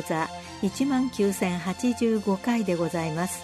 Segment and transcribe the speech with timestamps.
[0.00, 0.28] 講座
[0.62, 3.42] 1万9085回でございます。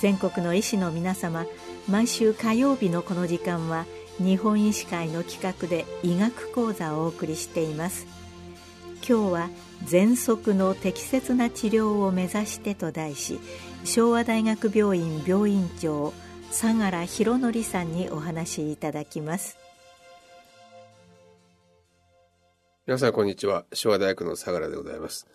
[0.00, 1.46] 全国の医師の皆様
[1.88, 3.86] 毎週火曜日のこの時間は
[4.18, 8.06] 日本医師会の企画で医学講座をお送りしています。
[9.06, 9.50] 今日は
[9.84, 13.40] 喘息の適切な治療を目指してと題し
[13.82, 16.12] 昭和大学病院病院長
[16.52, 19.58] 相良博則さんにお話しいただきます。
[22.86, 23.64] 皆さんこんにちは。
[23.72, 25.26] 昭和大学の相良でございます。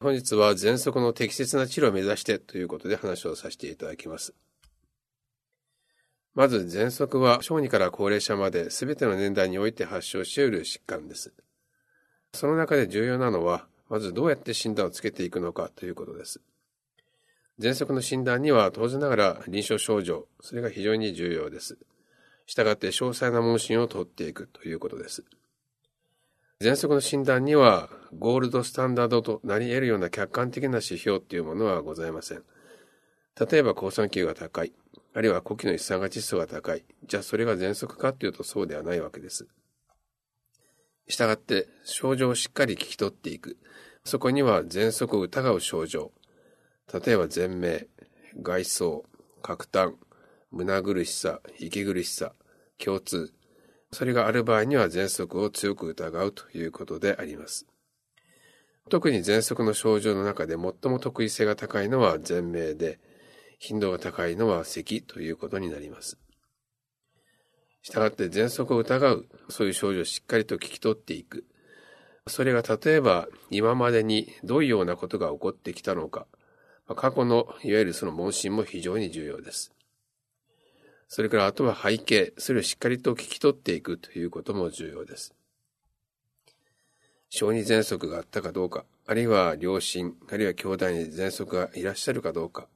[0.00, 4.34] 本日は喘息の適切な治療を目指してということで話をさせていただきます
[6.34, 11.32] まず喘息は小児から高齢者まで全ての年代において発症し得る疾患です
[12.32, 16.40] その中で重要なのはまずどうやって診断をつけていくのかということです。
[17.60, 21.76] 喘息の診断には当然ながら臨床症状、それが非常に重要です。
[22.46, 25.24] したがって詳細な問診を取っていくということです。
[26.62, 32.42] 喘息の診断にはゴールドスタンダードとなり得るような客観的な指標っていうものはございません。
[33.50, 34.74] 例えば抗酸球が高い、
[35.14, 36.84] あるいは呼気の一酸化窒素が高い。
[37.06, 39.48] じゃあそれが喘息かっていうとそうではないわけです。
[41.08, 43.56] したがって症状をしっかり聞き取っていく。
[44.04, 46.12] そこには喘息を疑う症状。
[46.92, 47.86] 例えば全名、
[48.42, 49.04] 外装、
[49.40, 49.96] 角炭、
[50.50, 52.34] 胸苦しさ、息苦しさ、
[52.76, 53.32] 共通。
[53.92, 57.66] それがある場合には喘息を強く疑うということであります。
[58.88, 62.98] 特に喘息の症状の中で最も特異性が高いのは全名で、
[63.58, 66.18] 頻度が高いのは咳ということになります。
[67.82, 71.44] したがって喘息を疑う、そういう症状をしっかりと聞き取っていく。
[72.26, 76.26] それが例えば今までにどういうようなことが起こってきたのか、
[76.96, 79.72] 過去のいわゆるその問診も非常に重要です。
[81.12, 85.34] それからあとは背景、それをしっかりと聞き取っていくということも重要です。
[87.28, 92.68] 小児喘息があったかどうか、あるいは両親、あるいは兄弟に喘息がいらっしゃるかどうか、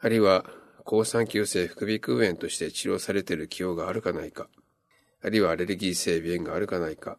[0.00, 0.44] あるいは
[0.84, 4.50] 抗酸球性副鼻腔炎として治療されている起用があるかないか、
[5.22, 7.16] あるいはアレルギー性鼻炎があるかないか、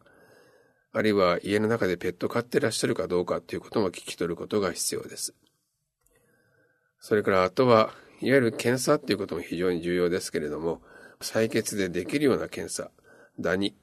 [0.92, 5.34] あるいは家の中でペット飼ってらっしゃるかどうかということも聞き取ることが必要です。
[7.00, 10.80] それからあとは、いわゆる検査っていうことも非常に重要ですけれども、
[11.20, 12.90] 採血でできるような検査、
[13.38, 13.74] ダニ、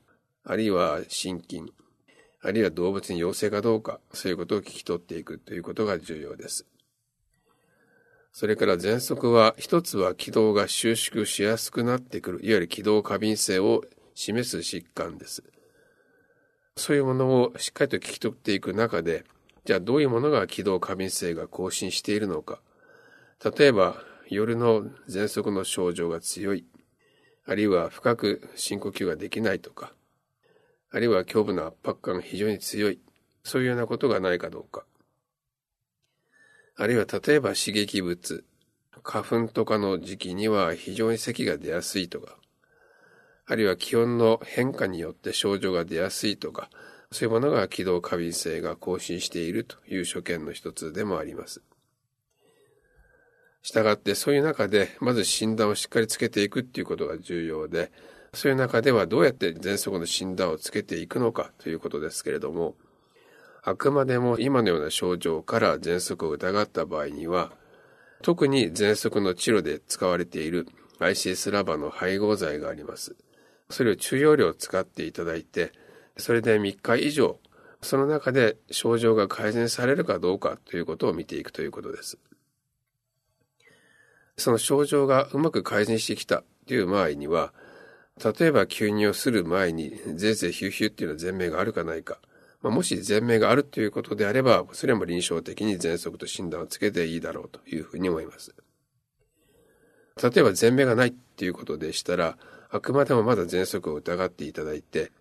[0.45, 1.73] あるいは心筋、
[2.41, 6.65] あるいは動物に陽性かどうか、そういうことを聞き取っていくということが重要です。
[8.31, 13.83] それから喘息は、一つは気道が収縮しやすくなってくる、いわゆる気道過敏性を
[14.13, 15.43] 示す疾患です。
[16.77, 19.25] そういうものをしっかりと聞き取っていく中で、
[19.65, 22.61] じゃあどういうものが気道過敏性が更新しているのか。
[23.57, 24.01] 例えば、
[24.31, 26.65] 夜の喘息の症状が強い、
[27.45, 29.93] あるいは深く深呼吸ができないとか、
[30.91, 32.99] あるいは胸部の圧迫感が非常に強い、
[33.43, 34.85] そういうようなことがないかどうか。
[36.75, 38.43] あるいは例えば刺激物、
[39.01, 42.37] 花粉とかの時期には非常に咳が出やすいとか、
[43.47, 46.69] あるいは気温の変化によって症状が出やすいとか、
[47.11, 51.63] そういうものが気道過敏性が更新しているという所見の一つでもあります。
[53.61, 57.91] したがってそういう中でまず診断をしっかりつけていくっていうことが重要で、
[58.33, 62.75] そういう中ではどうやって喘息の診断をつけていくのかということですけれども、
[63.63, 67.51] あくまでも今のような症状から喘息を疑った場合には、
[68.21, 70.67] 特に喘息の治療で使われている
[70.99, 73.15] ICS ラバの配合剤があります。
[73.69, 75.71] それを中容量を使っていただいて、
[76.17, 77.39] それで3日以上、
[77.81, 82.17] その中で症状が改善されるかどうかということを見ていくということです。
[84.39, 87.53] その症状がうまく改善してきたという場合には、
[88.23, 92.19] 例えば吸入をする前に、ぜいぜいヒューヒューっていうのは全名があるかないか。
[92.61, 98.53] まあ、もし全名があるということであれば、それも臨床的に喘息と診断をつけていいだろうというふうに思います。
[100.21, 102.37] 例えば全名がないっていうことでしたら、
[102.69, 105.11] あくまでもまだ喘息を疑っていただいて、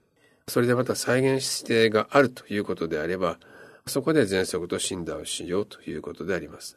[0.48, 3.38] それでまた再現してがあるということであれば、
[3.86, 6.76] そこで喘息と診断をしようということであります。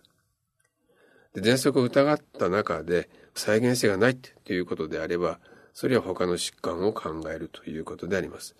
[1.33, 5.39] で喘息を疑った中で再現性がないということであれば、
[5.73, 8.55] それは他の疾患を考えるということであります。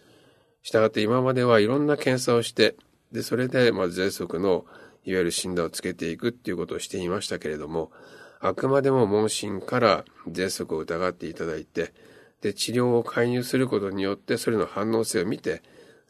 [0.63, 2.75] したがって今まではいろんな検査をして、
[3.12, 4.65] で、それでま喘息の
[5.03, 7.91] いわゆる診断をつけていくっていうことをしていましたけれども、
[8.39, 11.94] あくまでも問診から喘息を疑っていただいて、
[12.41, 15.62] で、治療を介入することによって、それの反応性を見て、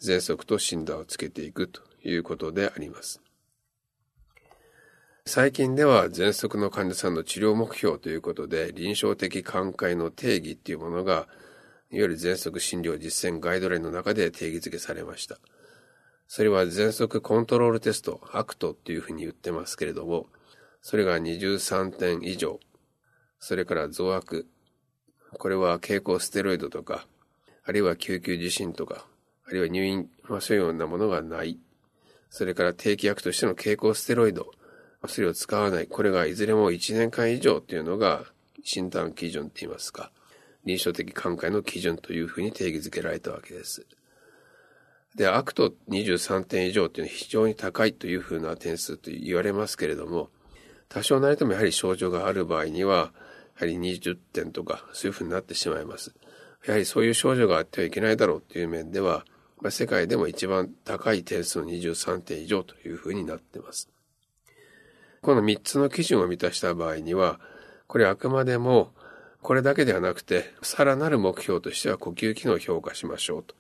[0.02, 3.21] 喘息と診断をつけていくということであります。
[5.28, 11.28] 最近では喘息の患者さんの治療目標ということで、臨床的寛解の定義っていうものが、いわ
[11.92, 15.38] ゆる喘息診療実践ガイドラインの中で定義づけされました。
[16.28, 20.26] それは喘息コントロールテスト、 ACT っていうふうに言ってますけれども、
[20.82, 22.60] それが23点以上、
[23.40, 24.48] それから増悪、
[25.38, 27.06] これは経口ステロイドとか、
[27.64, 29.06] あるいは救急受診とか、
[29.46, 31.60] あるいは入院、まあそういうようなものがない。
[32.32, 34.52] それから定期薬としての経口ステロイド、
[35.08, 35.88] それを使わない。
[35.88, 38.26] これがいずれも1年間以上っていうのが
[38.64, 40.12] 診断基準って言いますか、
[40.66, 43.86] 臨床的寛解の基準というふうに定義づけられたわけです。
[45.16, 50.30] で、 ACT 23点以上っていうのは非常に高いというふうな点数と言われますけれども、
[50.88, 53.12] 多少なりともやはり症状がある場合には、や
[53.62, 56.14] はり20点とかそういうふうになってしまいます。
[56.66, 59.26] やはりそういう症状があってはいけないだろうという面では、
[59.62, 63.91] まあ、世界でも一番高い点数の23点以上というふうになっています。
[65.22, 67.40] この3つの基準を満たした場合には、
[67.88, 68.94] これあくまでも
[69.42, 73.56] これだけではなくて、さらなる目標としては呼吸機能を評価しましょうと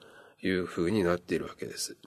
[0.46, 1.98] いうふうになっているわけです。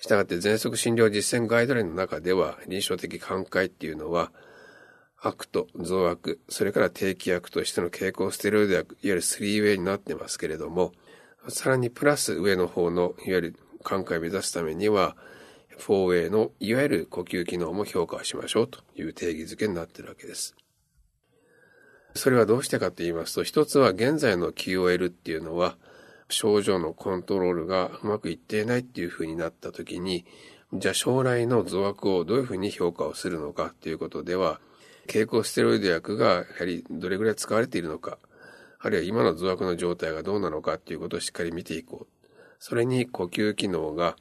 [0.00, 4.32] したがって、全速診療実践ガイドラインの中では、臨床的寛解っていうのは、
[5.20, 10.92] 悪と増悪、それから低気薬としての蛍光ステロイド薬、いわゆる 3way になってますけれども、
[11.48, 15.16] さらにプラス上の方の、いわゆる寛解を目指すためには、
[15.78, 20.54] 4A のいわゆる呼吸機能も評価しましょうという定義づけになっているわけです。
[22.14, 25.76] それはどうしてかと言いますと、一つは現在の QOL っていうのは、
[26.28, 30.26] 症状のコントロールがうまくいっていないっていうふうになった時に、
[30.74, 34.60] じゃあ将来の増悪をどういうふうに評価をするのかっていうことでは、
[35.06, 38.18] 蛍光ステロイド薬がやはりどれぐらい使われているのか、
[38.80, 42.26] あるいは今の増悪の状態がどうなのかっていうことをしっかり見ていこう。
[42.58, 44.16] それに呼吸機能が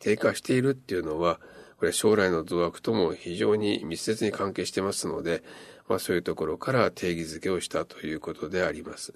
[0.00, 1.38] 低下しているっていうのは、
[1.78, 5.42] これ将来の増悪とも非常に密接に関係してますので、
[5.88, 9.14] まあそういうところから定義づけをしたということであります。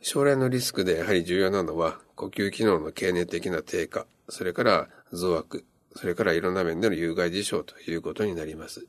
[0.00, 5.64] 将来のリスクでやはり重要なのは、呼吸機能の経年的な低下、それから増悪、
[5.94, 8.86] それからいろんな面での有害事象ということになります。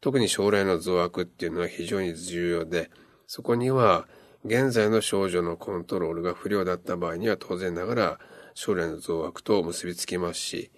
[0.00, 2.90] 特に将来の増悪っていうのは非常に重要で、
[3.26, 4.08] そこには
[4.44, 8.20] 現在の症状のコントロールが不良だった場合には当然ながら
[8.58, 10.72] 将来の増悪と結びつきますし、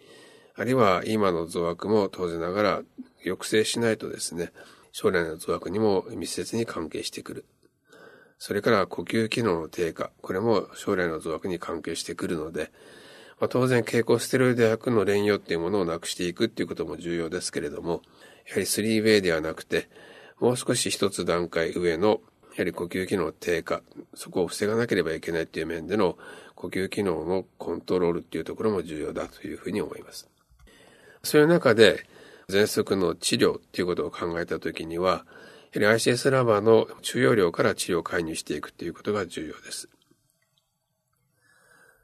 [0.55, 2.83] あるいは今の増悪も当然ながら
[3.25, 4.53] 抑制しないとですね、
[4.93, 7.47] 将来の増悪にも密接に関係してくる。
[8.37, 12.71] それから呼吸機能の低下、これも将来の増悪に関係してくるので、
[13.41, 18.03] まあ、当然蛍光ステロイド薬の連用っていうものをなくしていくっていうことも重要ですけれども、
[18.47, 19.89] やはり 3way ではなくて、
[20.39, 22.21] もう少し一つ段階上の、
[22.61, 23.81] やはり呼吸機能低下、
[24.13, 26.19] そこを防がなければいけないっていう面での
[26.55, 30.29] 呼吸機能のコントロールっていうところも重要だというふうに思います。
[31.23, 32.05] そういう中で、
[32.51, 35.25] 喘息の治療っていうことを考えたときには、
[35.73, 39.89] やはり ICS ラバーの中容量から治療を介入していくということが重要です。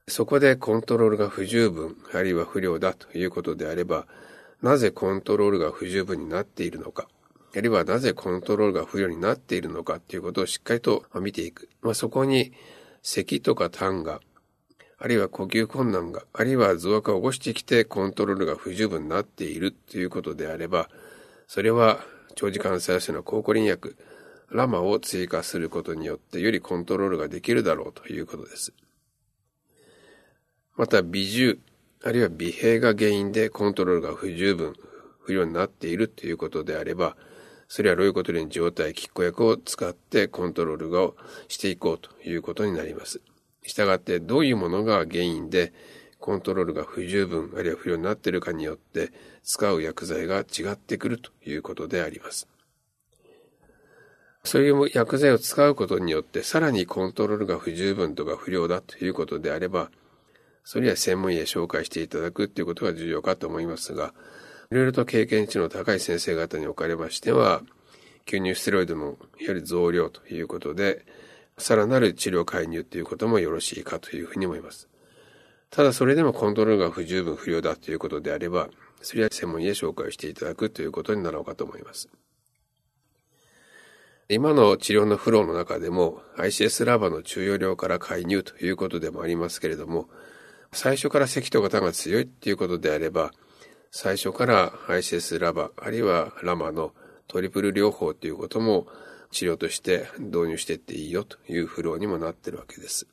[0.09, 4.07] そこでコントロールが不十分、あるいは不良だということであれば、
[4.63, 7.09] なぜコントロールが不十分になっているのか、
[7.57, 11.71] あるいはなぜコントロールが不良になっているのかということをしっかりと見ていく。
[11.81, 12.53] まあ、そこに
[13.03, 14.21] 咳とか痰が、
[14.99, 20.91] あるいは呼吸困難が、あるいは増悪を起こしてきてコントロールが不十分になっているということであれば、
[21.47, 22.01] それは
[22.35, 23.97] 長時間作用性の抗コリン薬、
[24.51, 28.75] LAMA を追加することによってよりコントロールができるだろうということです。
[30.77, 31.59] また、鼻汁、
[32.05, 34.75] あるいは鼻閉が原因でコントロールが不十分、
[35.21, 37.17] 不良になっているということであれば、
[37.69, 41.17] それはロイコトリエン受容体拮抗薬を使ってコントロールを
[41.49, 43.21] していこうということになります。
[43.63, 45.73] したがって、どういうものが原因で
[46.19, 52.49] コントロールが不十分、あるいは不良になっているかによって、使う薬剤が違ってくるということであります。
[54.45, 59.91] そういう薬剤を使うことによって、さらにコントロールが不十分とか不良だということであれば、
[60.65, 64.15] それは専門医へ紹介していただくということが重要かと思いますが、
[64.71, 67.63] いろいろと経験値の高い先生方におかれましては、
[68.27, 71.07] 吸入ステロイドのより増量ということで、
[71.59, 74.89] さらなる治療介入ということもよろしいかというふうに思います。
[75.71, 78.69] ただそれでもコントロールが不十分不良だということであれば、
[79.03, 82.09] それは専門医へ紹介していただくということになろうかと思います。
[84.29, 90.09] 今の治療のフローの中でも ICS ラバの中容量から介入ということでもありますけれども、
[90.73, 93.31] 最初から咳と型が強いっていうことであれば、
[93.99, 96.93] 最初から ICS ラバ、あるいはラマの
[97.29, 98.87] トリプル療法ということも
[99.31, 103.07] 治療として導入していっていいよというフローにもなってるわけです。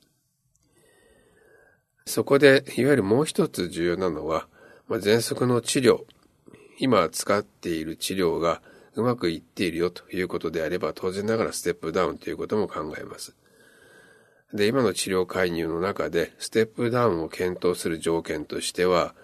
[2.05, 4.49] そこで、いわゆるもう一つ重要なのは、
[4.89, 6.01] まあ、喘息の治療、
[6.79, 8.61] 今使っている治療が
[8.95, 13.37] うまくいっているよということであれば、当然ながらステップダウンということも考えます。
[14.53, 19.15] で、今の治療介入の中で、ステップダウンを検討する条件としては、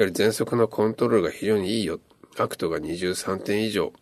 [0.00, 2.00] やはり喘息のコントロールが非常にいいよ。
[2.38, 3.92] ACT が23点以上。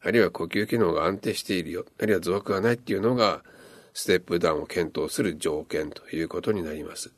[0.00, 1.84] あるいは呼吸機能が安定しているよ。
[2.00, 3.44] あるいは増悪がないっていうのが、
[3.94, 7.12] ステップダウンを検討する条件ということになります。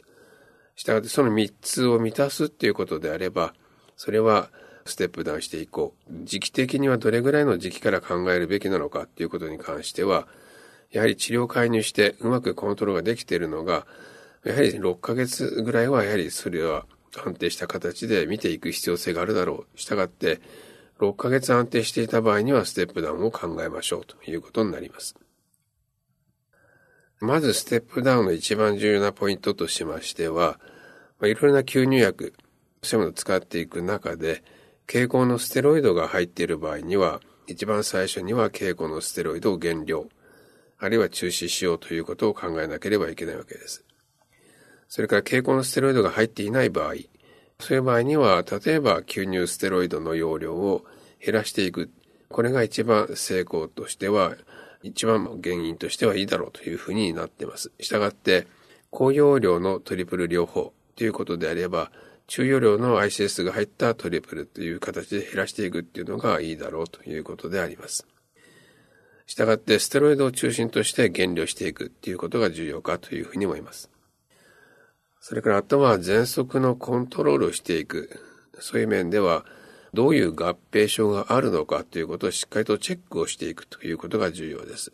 [0.76, 3.54] したがってその3つを満たすっていうことであれば、
[3.96, 4.50] それは
[4.84, 6.12] ステップダウンしていこう。
[6.25, 10.28] 時期的にはどれぐらいの時期から考えるべきなのかっていうことに関しては、
[10.90, 13.87] やはり治療介入してうまくコントロールができているのが、
[14.44, 16.84] やはり6ヶ月ぐらいはやはりそれは
[17.21, 19.80] 安定した形で見ていく必要性があるだろう。
[19.80, 20.40] したがって、
[20.99, 25.16] 6ヶ月安定していた場合にはステップダウンを考えましょうということになります。
[27.21, 30.59] まずステップダウンの一番重要なポイントとしましては、
[31.18, 32.35] まあ、いろいろな吸入薬、
[32.83, 34.42] そういうものを使っていく中で、
[34.87, 40.09] 経口のステロイドが入っている場合には、一番最初には経口のステロイドを減量、
[40.78, 43.85] あるいは中止しようということを考えなければいけないわけです。
[44.94, 46.94] それから経口のステロイドが入っていない場合、
[47.58, 50.84] そういう場合には、例えば吸入ステロイドの容量を
[51.18, 51.90] 減らしていく。
[52.28, 54.36] これが一番成功としては、
[54.84, 57.72] 一番原因としてはいいだろうというふうになっています。
[57.80, 58.46] したがって、
[58.90, 61.90] 高容量のトリプル療法ということであれば、
[62.28, 68.06] 中容量の ICS が入ったトリプルという形で減らしていくっていうのがいいだろうということであります。
[69.26, 73.90] したがって、ステロイドを中心として減量していくっていうことが重要かというふうに思います。
[75.26, 78.20] それからあとは喘息のコントロールをしていく。
[78.60, 79.46] そういう面では、
[79.94, 84.92] どういう合併症があるのかということをしっかりとチェックをしていくということが重要です。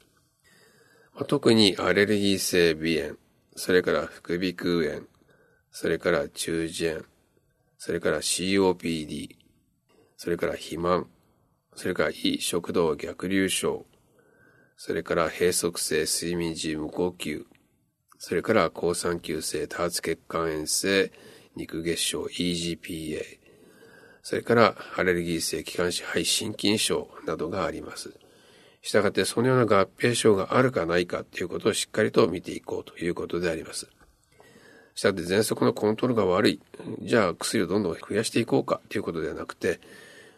[1.26, 3.16] 特にアレルギー性鼻炎、
[3.56, 5.02] それから副鼻腔炎、
[5.72, 7.04] それから中耳炎、
[7.76, 9.30] それから COPD、
[10.16, 11.08] それから肥満、
[11.74, 13.84] それから胃食道逆流症、
[14.76, 17.49] それから閉塞性睡眠時無呼吸、
[18.20, 21.10] それから抗酸球性多発血管炎性
[21.56, 23.22] 肉月症 EGPA、
[24.22, 28.12] それからアレルギー性気管支肺心筋症などがあります。
[28.82, 33.88] したがってそのような合併症があるかないかということをしっかりと見ていこうということであります。
[34.94, 36.60] したがって喘息のコントロールが悪い。
[37.00, 39.80] じゃあ薬をどんどん増やしていこうかということではなくて、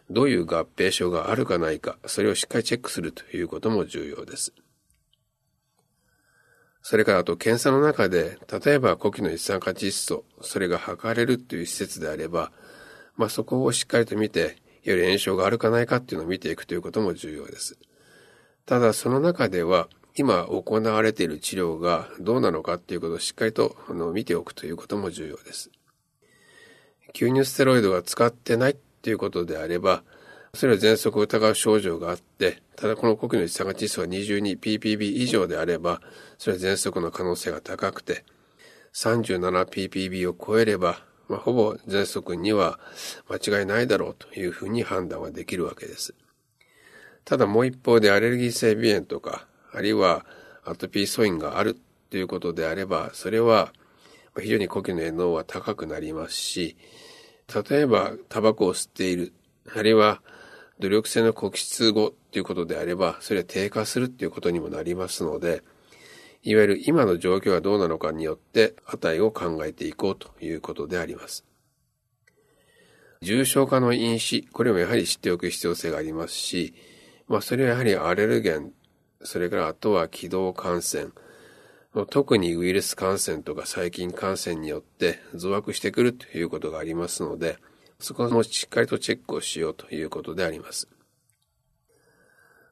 [0.09, 4.53] どういう合併症があるかないか、それをしっかりチェックするということも重要です。
[6.83, 12.51] それからあと検査の中で、例えば呼吸の一酸化窒素、それが測れるという施設であれば、
[13.15, 17.77] まあそこをしっかりと見て、より炎症があるかないかっていうのを見ていくということも重要です。
[18.65, 25.71] ただその中では、今行われている治療がどうなのかっていうことをしっかりとあの見ておくということも重要です。
[27.13, 30.03] 吸入ステロイドが使ってないっていうことであれば、
[30.55, 35.99] それは喘息を疑う症状があって、ただこの呼吸の一酸化窒素が 22ppb 以上であれば、
[36.37, 38.23] それは喘息の可能性が高くて、
[38.93, 42.79] 37ppb を超えれば、まあ、ほぼ喘息には
[43.27, 46.13] 間違いないだろうというふうに判断はできるわけです。
[47.25, 50.25] ただもう一方でアレルギー性鼻炎とか、あるいは
[50.65, 51.79] アトピー素因がある
[52.11, 53.73] ということであれば、それは
[54.39, 56.77] 非常に呼吸の炎は高くなりますし、
[57.69, 59.33] 例えば、タバコを吸っている、
[59.75, 60.21] あるいは、
[60.79, 65.63] 努力性の呼吸後ということであれば、それは低下するっていうことにもなりますので、
[66.43, 71.45] いわゆる今の状況がどうなのかによって値を考えていこうということであります。
[73.21, 76.73] 重症化の因子、これもやはり知っておく必要性がありますし、
[77.29, 78.73] まあそれはやはりアレルゲン、
[79.21, 81.11] それからあとは気道感染、
[82.09, 87.57] 特にウイルス感染とか細菌感染によって増悪してくるということがありますので、
[88.03, 90.89] そこもしっかりとチェックをしようということであります。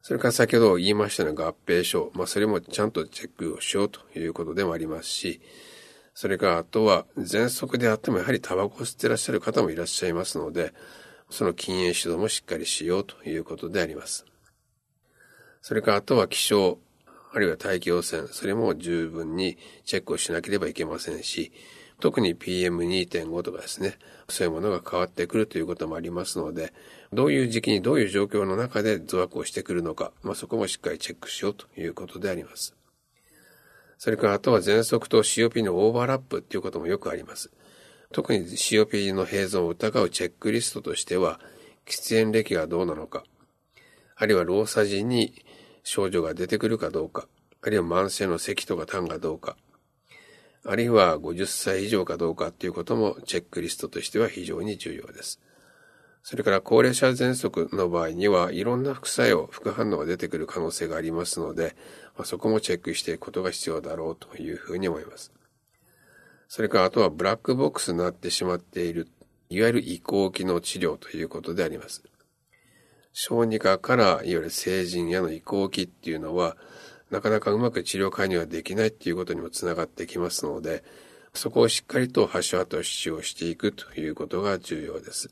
[0.02, 5.40] それから先ほど言いましたような合併症、まあそれもちゃんとチェックをしようということでもありますし、
[6.12, 10.74] それからあとは喘息であってもやはりタバコを吸ってらっしゃる方もいらっしゃいますので、
[11.30, 14.26] その禁煙指導もしっかりしようということであります。
[15.62, 16.78] それからあとは気象、
[17.32, 21.52] あるいは大気汚染、それも十分にチェックをしなければいけませんし、
[22.02, 23.96] 特に PM2.5 とかですね、
[24.28, 26.72] そういうものが変わってくるということもありますので、
[27.12, 32.74] どういう時期にどういう状況の中で増悪をしてくるのか、まあ、そこもしっかりチェックしようということであります。
[33.98, 37.52] それからあとは喘息と COP のオーバーラップっていうこともよくあります。
[38.10, 41.38] 特に COP の併存を疑うチェックリストとしては、
[41.86, 43.22] 喫煙歴がどうなのか、
[44.16, 45.44] あるいは老作時に
[45.84, 47.28] 症状が出てくるかどうか、
[47.60, 49.56] あるいは慢性の咳とか痰がどうか、
[50.64, 55.40] あるいは50歳以上かどうかということもチェックリストとしては非常に重要です。
[56.22, 61.74] それから高齢者喘息の場合にはいろんな副作用、副反応が出てくる可能性がありますので、
[62.16, 65.32] まあ、そこもチェックしていくことが必要だろうというふうに思います。
[66.46, 69.08] それからあとはブラックボックスになってしまっている、
[69.48, 72.04] いわゆる移行期の治療ということであります。
[73.12, 76.56] 小児科からいわゆる成人への移行期っていうのは、
[77.12, 80.82] なかなかうまく治療介入はできないっていうことにもつながってきますので、
[81.34, 85.30] そこをしっかりと橋跡支をしていくということが重要です。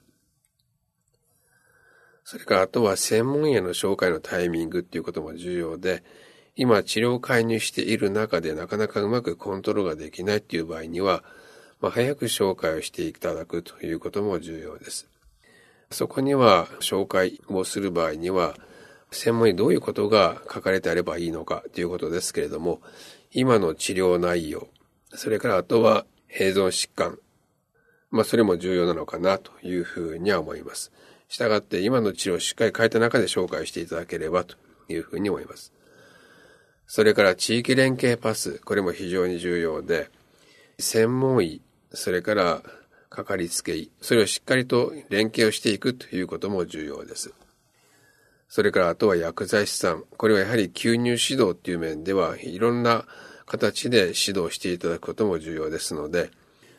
[2.22, 6.04] それからあとは専門医への紹介のタイミングっていうことも重要で、
[6.54, 11.24] 今治療介入している中でなかなかうまくコントロールができないっていう場合には、
[11.80, 15.08] まあ、早く紹介をしていただくということも重要です。
[15.90, 18.54] そこには紹介をする場合には、
[19.12, 22.80] 専門にどういうことが書かれてあればいいのかということですけれども、
[23.32, 24.68] 今の治療内容、
[25.14, 27.18] それからあとは併存疾患、
[28.10, 30.92] まあそれも重要なのかなというふうには思います。
[31.28, 34.56] したがって今の治療をしっかり変えた中で紹介していただければと
[34.88, 35.72] いうふうに思います。
[36.86, 40.10] それから地域連携パス、これも非常に重要で、
[40.80, 41.62] 専門医、
[41.92, 42.62] それから
[43.08, 47.32] かかりつけ医、それをしっかりと連携をしていくということも重要です。
[48.50, 50.02] それからあとは薬剤師さん。
[50.16, 53.06] これはやはり吸入指導っていう面ではいろんな
[53.46, 56.32] 形で指導していただくことも重要ですので、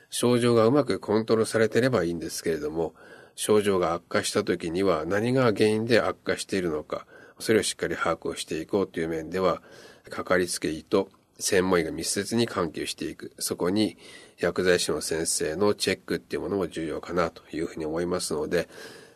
[0.10, 2.94] 症状がうまくコントロールされていればいいんですけれども、
[3.36, 7.08] 症状が悪化した時には何が原因で悪化しているのか、
[7.40, 9.62] それをしっかり把握をしていこうという面では、
[10.10, 11.10] かかりつけ医と
[11.40, 13.32] 専門医が密接に関係していく。
[13.40, 13.98] そこに
[14.40, 18.68] 薬剤師の先生のチェックっていうものも重要かなというふうに思いますので、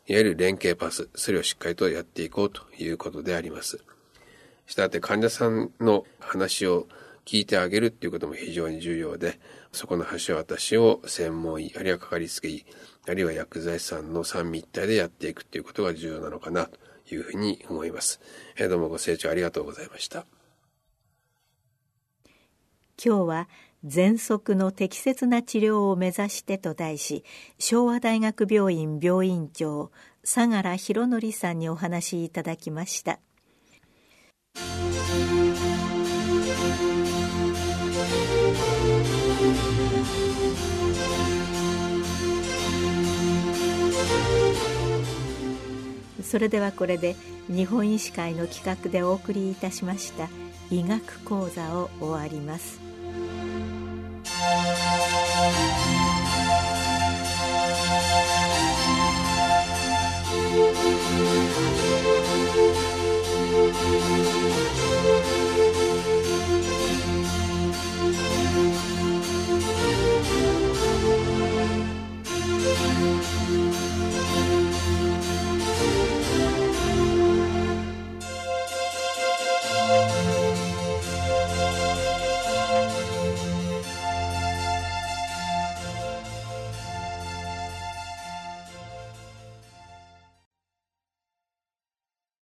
[0.08, 3.84] いわゆる連携パス、それをしっかりとやっていこうということであります。
[4.68, 6.88] したがって患者さんの話を
[7.26, 9.40] 聞いてあげるっていうことも非常に重要で、
[9.72, 12.66] そこの橋渡しを専門医、あるいはかかりつけ医、
[13.08, 16.78] あるいは薬剤師さんの三位一体でやっていくっていうことが重要なのかなと
[17.14, 18.20] いうふうに思います。
[18.58, 20.26] えどうもご清聴ありがとうございました。
[23.04, 23.50] 今日は
[23.86, 27.24] 喘息の適切な治療を目指してと題し
[27.60, 29.92] 昭和大学病院病院長
[30.24, 33.20] 相良博則さんにお話しいただきました。
[46.26, 47.16] それではこれで
[47.48, 50.28] 日本医師会の企画でお送りいたしました
[50.72, 52.82] 医学講座を終わります「